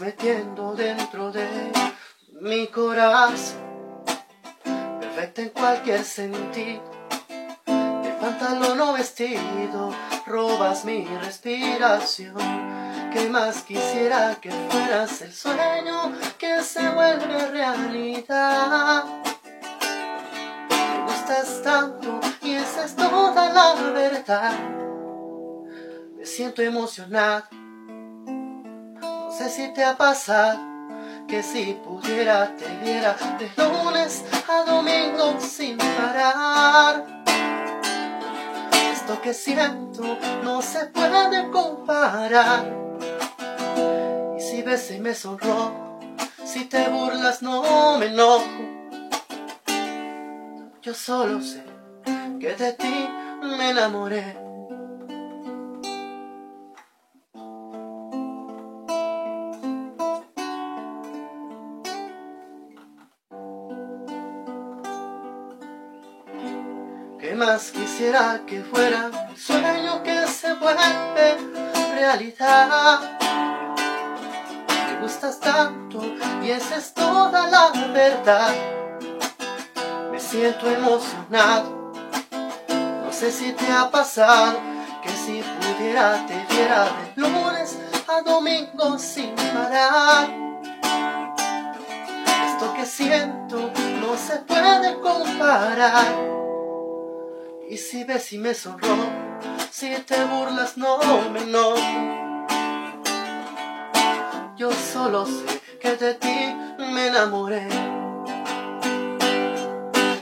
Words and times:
Metiendo 0.00 0.74
dentro 0.74 1.30
de 1.30 1.46
mi 2.40 2.66
corazón 2.68 3.60
perfecta 5.00 5.42
en 5.42 5.48
cualquier 5.50 6.04
sentido. 6.04 6.82
De 7.66 8.16
pantalón 8.20 8.80
o 8.80 8.94
vestido, 8.94 9.94
robas 10.26 10.84
mi 10.84 11.04
respiración. 11.04 12.34
Que 13.12 13.28
más 13.28 13.62
quisiera 13.62 14.36
que 14.40 14.50
fueras 14.50 15.20
el 15.20 15.32
sueño 15.32 16.12
que 16.38 16.62
se 16.62 16.88
vuelve 16.88 17.46
realidad. 17.48 19.04
Me 20.70 21.04
gustas 21.04 21.62
tanto 21.62 22.18
y 22.40 22.54
esa 22.54 22.86
es 22.86 22.96
toda 22.96 23.52
la 23.52 23.74
verdad. 23.92 24.58
Me 26.16 26.24
siento 26.24 26.62
emocionado. 26.62 27.61
Sé 29.38 29.48
si 29.48 29.72
te 29.72 29.82
ha 29.82 29.96
pasado 29.96 30.60
que 31.26 31.42
si 31.42 31.72
pudiera 31.82 32.54
te 32.54 32.68
viera 32.84 33.16
de 33.38 33.50
lunes 33.56 34.24
a 34.46 34.62
domingo 34.70 35.40
sin 35.40 35.78
parar. 35.78 37.22
Esto 38.92 39.22
que 39.22 39.32
siento 39.32 40.18
no 40.44 40.60
se 40.60 40.84
puede 40.88 41.50
comparar. 41.50 42.66
Y 44.36 44.40
si 44.42 44.60
ves 44.60 44.90
y 44.90 45.00
me 45.00 45.14
sonrojo, 45.14 45.98
si 46.44 46.66
te 46.66 46.90
burlas 46.90 47.40
no 47.40 47.96
me 47.96 48.06
enojo. 48.06 48.44
Yo 50.82 50.92
solo 50.92 51.40
sé 51.40 51.64
que 52.38 52.54
de 52.54 52.72
ti 52.74 53.08
me 53.40 53.70
enamoré. 53.70 54.51
¿Qué 67.22 67.36
más 67.36 67.70
quisiera 67.70 68.40
que 68.48 68.64
fuera 68.64 69.08
el 69.30 69.36
sueño 69.36 70.02
que 70.02 70.26
se 70.26 70.54
vuelve 70.54 71.36
realidad? 71.94 72.98
Me 74.88 75.00
gustas 75.00 75.38
tanto 75.38 76.02
y 76.42 76.50
esa 76.50 76.78
es 76.78 76.92
toda 76.92 77.46
la 77.46 77.70
verdad. 77.92 78.52
Me 80.10 80.18
siento 80.18 80.68
emocionado. 80.68 81.92
No 82.72 83.12
sé 83.12 83.30
si 83.30 83.52
te 83.52 83.70
ha 83.70 83.88
pasado 83.88 84.58
que 85.04 85.10
si 85.10 85.44
pudiera 85.60 86.26
te 86.26 86.44
viera 86.52 86.86
de 86.86 87.20
lunes 87.20 87.78
a 88.08 88.20
domingo 88.22 88.98
sin 88.98 89.32
parar. 89.36 90.28
Esto 92.48 92.74
que 92.74 92.84
siento 92.84 93.70
no 94.00 94.16
se 94.16 94.38
puede 94.38 94.98
comparar. 94.98 96.41
Y 97.68 97.76
si 97.78 98.04
ves 98.04 98.32
y 98.32 98.38
me 98.38 98.54
sonrojo, 98.54 99.08
si 99.70 99.94
te 100.06 100.24
burlas 100.24 100.76
no 100.76 100.98
me 101.30 101.42
enojo. 101.42 101.76
Yo 104.56 104.70
solo 104.72 105.26
sé 105.26 105.60
que 105.80 105.96
de 105.96 106.14
ti 106.14 106.54
me 106.78 107.06
enamoré. 107.08 107.66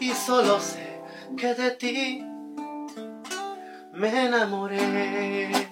Y 0.00 0.10
solo 0.10 0.60
sé 0.60 1.02
que 1.36 1.54
de 1.54 1.70
ti 1.72 2.24
me 3.92 4.26
enamoré. 4.26 5.67